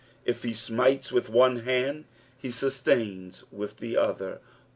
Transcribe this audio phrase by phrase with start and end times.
[0.25, 2.05] If he smites with ooe hand
[2.35, 4.41] he sustains with the other.